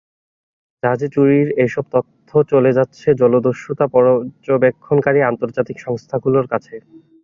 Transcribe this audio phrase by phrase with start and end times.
[0.83, 6.75] জাহাজে চুরির এসব তথ্য চলে যাচ্ছে জলদস্যুতা পর্যবেক্ষণকারী আন্তর্জাতিক সংস্থাগুলোর কাছে।